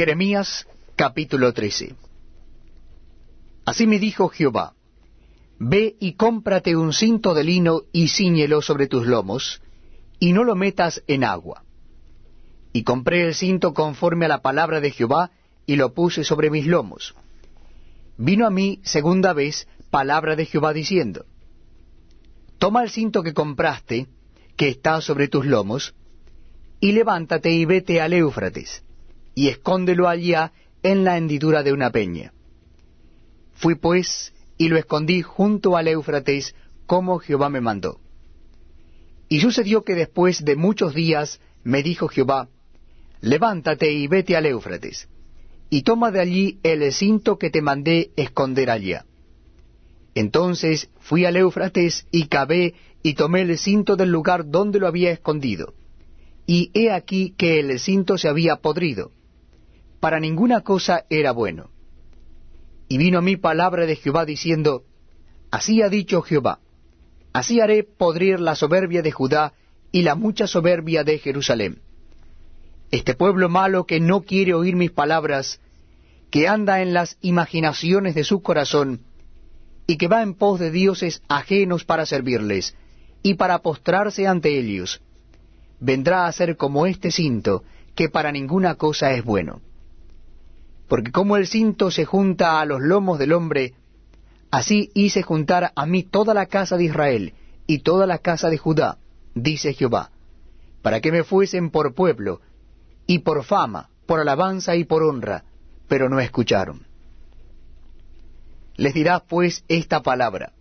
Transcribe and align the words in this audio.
Jeremías 0.00 0.66
capítulo 0.96 1.52
13 1.52 1.94
Así 3.66 3.86
me 3.86 3.98
dijo 3.98 4.30
Jehová, 4.30 4.72
Ve 5.58 5.94
y 6.00 6.14
cómprate 6.14 6.74
un 6.74 6.94
cinto 6.94 7.34
de 7.34 7.44
lino 7.44 7.82
y 7.92 8.08
ciñelo 8.08 8.62
sobre 8.62 8.86
tus 8.86 9.06
lomos, 9.06 9.60
y 10.18 10.32
no 10.32 10.42
lo 10.42 10.56
metas 10.56 11.02
en 11.06 11.22
agua. 11.22 11.64
Y 12.72 12.82
compré 12.82 13.26
el 13.26 13.34
cinto 13.34 13.74
conforme 13.74 14.24
a 14.24 14.28
la 14.28 14.40
palabra 14.40 14.80
de 14.80 14.90
Jehová, 14.90 15.32
y 15.66 15.76
lo 15.76 15.92
puse 15.92 16.24
sobre 16.24 16.48
mis 16.48 16.66
lomos. 16.66 17.14
Vino 18.16 18.46
a 18.46 18.50
mí 18.50 18.80
segunda 18.82 19.34
vez 19.34 19.68
palabra 19.90 20.34
de 20.34 20.46
Jehová 20.46 20.72
diciendo, 20.72 21.26
Toma 22.56 22.84
el 22.84 22.88
cinto 22.88 23.22
que 23.22 23.34
compraste, 23.34 24.06
que 24.56 24.68
está 24.68 25.02
sobre 25.02 25.28
tus 25.28 25.44
lomos, 25.44 25.94
y 26.80 26.92
levántate 26.92 27.50
y 27.50 27.66
vete 27.66 28.00
al 28.00 28.14
Éufrates, 28.14 28.82
y 29.34 29.48
escóndelo 29.48 30.08
allá 30.08 30.52
en 30.82 31.04
la 31.04 31.16
hendidura 31.16 31.62
de 31.62 31.72
una 31.72 31.90
peña. 31.90 32.32
Fui 33.52 33.74
pues 33.74 34.32
y 34.56 34.68
lo 34.68 34.76
escondí 34.76 35.22
junto 35.22 35.76
al 35.76 35.88
Éufrates, 35.88 36.54
como 36.86 37.18
Jehová 37.18 37.48
me 37.48 37.60
mandó. 37.60 38.00
Y 39.28 39.40
sucedió 39.40 39.84
que 39.84 39.94
después 39.94 40.44
de 40.44 40.56
muchos 40.56 40.94
días 40.94 41.40
me 41.62 41.82
dijo 41.82 42.08
Jehová, 42.08 42.48
Levántate 43.20 43.92
y 43.92 44.06
vete 44.06 44.36
al 44.36 44.46
Éufrates, 44.46 45.08
y 45.68 45.82
toma 45.82 46.10
de 46.10 46.20
allí 46.20 46.58
el 46.62 46.90
cinto 46.92 47.38
que 47.38 47.50
te 47.50 47.62
mandé 47.62 48.10
esconder 48.16 48.70
allá. 48.70 49.04
Entonces 50.14 50.90
fui 50.98 51.24
al 51.24 51.36
Éufrates 51.36 52.06
y 52.10 52.26
cavé 52.26 52.74
y 53.02 53.14
tomé 53.14 53.42
el 53.42 53.56
cinto 53.58 53.96
del 53.96 54.10
lugar 54.10 54.50
donde 54.50 54.80
lo 54.80 54.86
había 54.86 55.10
escondido. 55.10 55.74
Y 56.46 56.70
he 56.74 56.90
aquí 56.90 57.34
que 57.36 57.60
el 57.60 57.78
cinto 57.78 58.18
se 58.18 58.28
había 58.28 58.56
podrido. 58.56 59.12
Para 60.00 60.18
ninguna 60.18 60.62
cosa 60.62 61.04
era 61.10 61.32
bueno. 61.32 61.70
Y 62.88 62.96
vino 62.98 63.18
a 63.18 63.22
mí 63.22 63.36
palabra 63.36 63.86
de 63.86 63.96
Jehová 63.96 64.24
diciendo, 64.24 64.84
Así 65.50 65.82
ha 65.82 65.88
dicho 65.88 66.22
Jehová, 66.22 66.60
así 67.32 67.60
haré 67.60 67.84
podrir 67.84 68.40
la 68.40 68.54
soberbia 68.54 69.02
de 69.02 69.12
Judá 69.12 69.52
y 69.92 70.02
la 70.02 70.14
mucha 70.14 70.46
soberbia 70.46 71.04
de 71.04 71.18
Jerusalén. 71.18 71.82
Este 72.90 73.14
pueblo 73.14 73.48
malo 73.48 73.84
que 73.84 74.00
no 74.00 74.22
quiere 74.22 74.54
oír 74.54 74.74
mis 74.74 74.90
palabras, 74.90 75.60
que 76.30 76.48
anda 76.48 76.80
en 76.80 76.94
las 76.94 77.18
imaginaciones 77.20 78.14
de 78.14 78.24
su 78.24 78.42
corazón, 78.42 79.02
y 79.86 79.96
que 79.96 80.08
va 80.08 80.22
en 80.22 80.34
pos 80.34 80.60
de 80.60 80.70
dioses 80.70 81.22
ajenos 81.28 81.84
para 81.84 82.06
servirles, 82.06 82.74
y 83.22 83.34
para 83.34 83.58
postrarse 83.58 84.26
ante 84.26 84.56
ellos, 84.58 85.02
vendrá 85.78 86.26
a 86.26 86.32
ser 86.32 86.56
como 86.56 86.86
este 86.86 87.10
cinto, 87.10 87.64
que 87.94 88.08
para 88.08 88.32
ninguna 88.32 88.76
cosa 88.76 89.12
es 89.12 89.24
bueno. 89.24 89.60
Porque 90.90 91.12
como 91.12 91.36
el 91.36 91.46
cinto 91.46 91.92
se 91.92 92.04
junta 92.04 92.60
a 92.60 92.64
los 92.64 92.80
lomos 92.80 93.16
del 93.20 93.32
hombre, 93.32 93.74
así 94.50 94.90
hice 94.92 95.22
juntar 95.22 95.70
a 95.76 95.86
mí 95.86 96.02
toda 96.02 96.34
la 96.34 96.46
casa 96.46 96.76
de 96.76 96.82
Israel 96.82 97.34
y 97.68 97.78
toda 97.78 98.08
la 98.08 98.18
casa 98.18 98.50
de 98.50 98.58
Judá, 98.58 98.98
dice 99.36 99.72
Jehová, 99.72 100.10
para 100.82 101.00
que 101.00 101.12
me 101.12 101.22
fuesen 101.22 101.70
por 101.70 101.94
pueblo, 101.94 102.40
y 103.06 103.20
por 103.20 103.44
fama, 103.44 103.90
por 104.04 104.18
alabanza 104.18 104.74
y 104.74 104.82
por 104.82 105.04
honra, 105.04 105.44
pero 105.86 106.08
no 106.08 106.18
escucharon. 106.18 106.84
Les 108.74 108.92
dirás 108.92 109.22
pues 109.28 109.62
esta 109.68 110.02
palabra. 110.02 110.54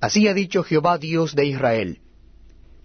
Así 0.00 0.28
ha 0.28 0.34
dicho 0.34 0.62
Jehová 0.62 0.98
Dios 0.98 1.34
de 1.34 1.46
Israel. 1.46 2.00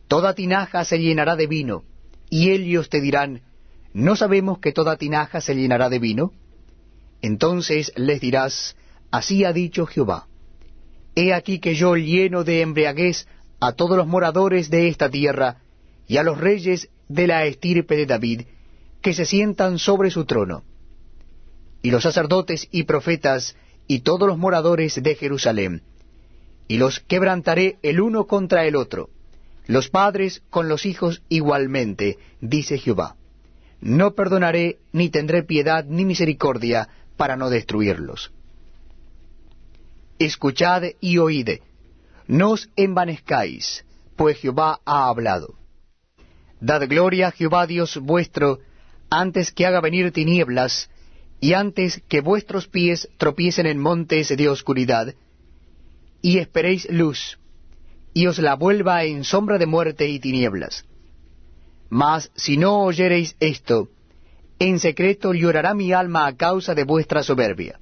Toda 0.07 0.33
tinaja 0.33 0.85
se 0.85 0.97
llenará 0.97 1.35
de 1.35 1.45
vino, 1.45 1.83
y 2.31 2.49
ellos 2.49 2.89
te 2.89 2.99
dirán, 2.99 3.43
¿no 3.93 4.15
sabemos 4.15 4.57
que 4.57 4.71
toda 4.71 4.97
tinaja 4.97 5.39
se 5.39 5.53
llenará 5.53 5.89
de 5.89 5.99
vino? 5.99 6.31
Entonces 7.21 7.91
les 7.95 8.21
dirás, 8.21 8.75
Así 9.11 9.45
ha 9.45 9.53
dicho 9.53 9.85
Jehová. 9.85 10.27
He 11.15 11.33
aquí 11.33 11.59
que 11.59 11.75
yo 11.75 11.95
lleno 11.95 12.43
de 12.43 12.61
embriaguez 12.61 13.27
a 13.59 13.71
todos 13.71 13.97
los 13.97 14.07
moradores 14.07 14.69
de 14.69 14.87
esta 14.87 15.09
tierra, 15.09 15.57
y 16.07 16.17
a 16.17 16.23
los 16.23 16.37
reyes 16.37 16.89
de 17.07 17.27
la 17.27 17.45
estirpe 17.45 17.95
de 17.95 18.05
David, 18.05 18.41
que 19.01 19.13
se 19.13 19.25
sientan 19.25 19.79
sobre 19.79 20.11
su 20.11 20.25
trono. 20.25 20.63
Y 21.81 21.91
los 21.91 22.03
sacerdotes 22.03 22.67
y 22.71 22.83
profetas, 22.83 23.55
y 23.87 24.01
todos 24.01 24.27
los 24.27 24.37
moradores 24.37 25.01
de 25.01 25.15
Jerusalén, 25.15 25.81
y 26.67 26.77
los 26.77 26.99
quebrantaré 26.99 27.77
el 27.81 28.01
uno 28.01 28.27
contra 28.27 28.65
el 28.65 28.75
otro, 28.75 29.09
los 29.65 29.89
padres 29.89 30.43
con 30.49 30.67
los 30.67 30.85
hijos 30.85 31.21
igualmente, 31.29 32.17
dice 32.41 32.77
Jehová. 32.77 33.15
No 33.79 34.15
perdonaré, 34.15 34.77
ni 34.91 35.09
tendré 35.09 35.43
piedad 35.43 35.85
ni 35.85 36.03
misericordia 36.05 36.89
para 37.17 37.35
no 37.35 37.49
destruirlos. 37.49 38.31
Escuchad 40.19 40.83
y 41.01 41.17
oíd, 41.17 41.49
no 42.27 42.51
os 42.51 42.69
envanezcáis, 42.75 43.85
pues 44.15 44.37
Jehová 44.37 44.79
ha 44.85 45.07
hablado. 45.09 45.55
Dad 46.59 46.87
gloria 46.87 47.27
a 47.27 47.31
Jehová 47.31 47.67
Dios 47.67 47.97
vuestro, 47.97 48.59
antes 49.09 49.51
que 49.51 49.65
haga 49.65 49.79
venir 49.81 50.11
tinieblas, 50.11 50.89
y 51.39 51.53
antes 51.53 52.01
que 52.07 52.21
vuestros 52.21 52.67
pies 52.67 53.09
tropiecen 53.17 53.67
en 53.67 53.79
montes 53.79 54.35
de 54.35 54.49
oscuridad, 54.49 55.13
y 56.21 56.39
esperéis 56.39 56.89
luz, 56.89 57.37
y 58.13 58.25
os 58.25 58.39
la 58.39 58.55
vuelva 58.55 59.03
en 59.03 59.23
sombra 59.23 59.59
de 59.59 59.67
muerte 59.67 60.07
y 60.07 60.19
tinieblas. 60.19 60.83
Mas 61.89 62.31
si 62.35 62.57
no 62.57 62.81
oyereis 62.81 63.35
esto, 63.39 63.89
en 64.59 64.79
secreto 64.79 65.33
llorará 65.33 65.73
mi 65.73 65.93
alma 65.93 66.27
a 66.27 66.35
causa 66.35 66.73
de 66.73 66.83
vuestra 66.83 67.23
soberbia. 67.23 67.79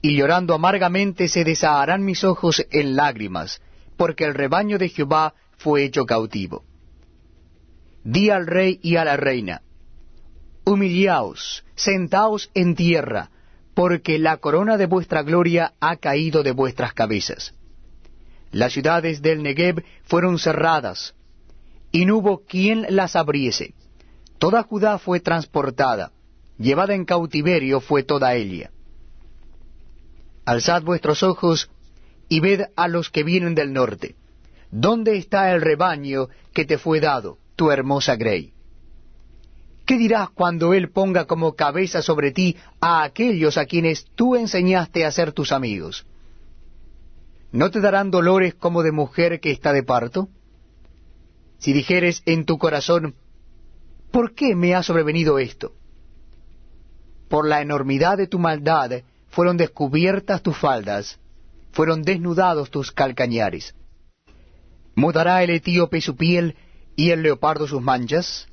Y 0.00 0.16
llorando 0.16 0.54
amargamente 0.54 1.28
se 1.28 1.44
desaharán 1.44 2.04
mis 2.04 2.24
ojos 2.24 2.66
en 2.70 2.96
lágrimas, 2.96 3.60
porque 3.96 4.24
el 4.24 4.34
rebaño 4.34 4.78
de 4.78 4.88
Jehová 4.88 5.34
fue 5.58 5.84
hecho 5.84 6.06
cautivo. 6.06 6.64
Di 8.04 8.30
al 8.30 8.46
rey 8.46 8.80
y 8.82 8.96
a 8.96 9.04
la 9.04 9.16
reina, 9.16 9.62
humillaos, 10.64 11.64
sentaos 11.74 12.50
en 12.54 12.74
tierra, 12.74 13.30
porque 13.74 14.18
la 14.18 14.38
corona 14.38 14.76
de 14.76 14.86
vuestra 14.86 15.22
gloria 15.22 15.74
ha 15.80 15.96
caído 15.96 16.42
de 16.42 16.52
vuestras 16.52 16.94
cabezas. 16.94 17.54
Las 18.50 18.72
ciudades 18.72 19.22
del 19.22 19.42
Negev 19.42 19.84
fueron 20.04 20.38
cerradas, 20.38 21.14
y 21.90 22.04
no 22.06 22.18
hubo 22.18 22.44
quien 22.44 22.86
las 22.90 23.16
abriese. 23.16 23.74
Toda 24.42 24.64
Judá 24.64 24.98
fue 24.98 25.20
transportada, 25.20 26.10
llevada 26.58 26.94
en 26.94 27.04
cautiverio 27.04 27.80
fue 27.80 28.02
toda 28.02 28.34
ella. 28.34 28.72
Alzad 30.44 30.82
vuestros 30.82 31.22
ojos 31.22 31.70
y 32.28 32.40
ved 32.40 32.62
a 32.74 32.88
los 32.88 33.08
que 33.08 33.22
vienen 33.22 33.54
del 33.54 33.72
norte. 33.72 34.16
¿Dónde 34.72 35.16
está 35.16 35.52
el 35.52 35.60
rebaño 35.60 36.26
que 36.52 36.64
te 36.64 36.76
fue 36.76 36.98
dado, 36.98 37.38
tu 37.54 37.70
hermosa 37.70 38.16
Grey? 38.16 38.52
¿Qué 39.86 39.96
dirás 39.96 40.28
cuando 40.30 40.74
Él 40.74 40.90
ponga 40.90 41.26
como 41.26 41.54
cabeza 41.54 42.02
sobre 42.02 42.32
ti 42.32 42.56
a 42.80 43.04
aquellos 43.04 43.56
a 43.56 43.66
quienes 43.66 44.06
tú 44.16 44.34
enseñaste 44.34 45.06
a 45.06 45.12
ser 45.12 45.30
tus 45.30 45.52
amigos? 45.52 46.04
¿No 47.52 47.70
te 47.70 47.80
darán 47.80 48.10
dolores 48.10 48.54
como 48.54 48.82
de 48.82 48.90
mujer 48.90 49.38
que 49.38 49.52
está 49.52 49.72
de 49.72 49.84
parto? 49.84 50.28
Si 51.60 51.72
dijeres 51.72 52.24
en 52.26 52.44
tu 52.44 52.58
corazón, 52.58 53.14
¿por 54.12 54.34
qué 54.34 54.54
me 54.54 54.74
ha 54.74 54.82
sobrevenido 54.82 55.38
esto? 55.38 55.72
Por 57.28 57.48
la 57.48 57.62
enormidad 57.62 58.18
de 58.18 58.28
tu 58.28 58.38
maldad 58.38 59.02
fueron 59.28 59.56
descubiertas 59.56 60.42
tus 60.42 60.56
faldas, 60.56 61.18
fueron 61.72 62.02
desnudados 62.02 62.70
tus 62.70 62.92
calcañares. 62.92 63.74
¿Mudará 64.94 65.42
el 65.42 65.50
etíope 65.50 66.02
su 66.02 66.16
piel 66.16 66.56
y 66.94 67.10
el 67.10 67.22
leopardo 67.22 67.66
sus 67.66 67.80
manchas? 67.80 68.46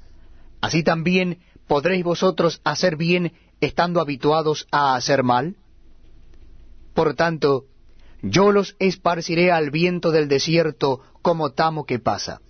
Así 0.62 0.84
también 0.84 1.40
podréis 1.68 2.06
vosotros 2.06 2.62
hacer 2.64 2.96
bien 2.96 3.34
estando 3.60 4.00
habituados 4.00 4.66
a 4.72 4.96
hacer 4.96 5.24
mal. 5.24 5.58
Por 6.94 7.14
tanto, 7.16 7.66
yo 8.22 8.54
los 8.54 8.78
esparciré 8.80 9.52
al 9.52 9.70
viento 9.70 10.12
del 10.12 10.30
desierto 10.30 11.02
como 11.22 11.52
tamo 11.52 11.86
que 11.86 12.00
pasa. 12.00 12.42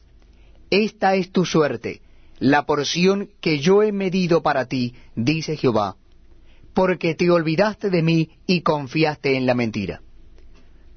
Esta 0.70 1.16
es 1.16 1.32
tu 1.32 1.46
suerte, 1.46 2.02
la 2.40 2.66
porción 2.66 3.30
que 3.42 3.60
yo 3.60 3.84
he 3.84 3.92
medido 3.92 4.42
para 4.42 4.66
ti, 4.66 4.96
dice 5.16 5.58
Jehová, 5.58 5.98
porque 6.74 7.16
te 7.16 7.30
olvidaste 7.30 7.90
de 7.90 8.02
mí 8.02 8.32
y 8.48 8.62
confiaste 8.62 9.36
en 9.36 9.46
la 9.46 9.56
mentira. 9.56 10.02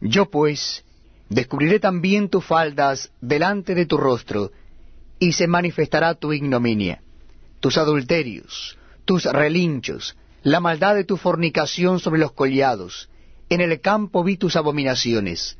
Yo 0.00 0.30
pues 0.30 0.84
descubriré 1.28 1.80
también 1.80 2.28
tus 2.28 2.44
faldas 2.44 3.10
delante 3.20 3.74
de 3.74 3.86
tu 3.86 3.96
rostro, 3.96 4.52
y 5.18 5.32
se 5.32 5.46
manifestará 5.46 6.14
tu 6.14 6.32
ignominia, 6.32 7.00
tus 7.60 7.78
adulterios, 7.78 8.76
tus 9.04 9.24
relinchos, 9.24 10.16
la 10.42 10.58
maldad 10.58 10.96
de 10.96 11.04
tu 11.04 11.16
fornicación 11.16 12.00
sobre 12.00 12.20
los 12.20 12.32
collados, 12.32 13.08
en 13.48 13.60
el 13.60 13.80
campo 13.80 14.24
vi 14.24 14.36
tus 14.36 14.56
abominaciones. 14.56 15.58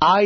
Ay 0.00 0.16